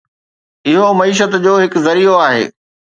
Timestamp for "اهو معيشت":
0.69-1.31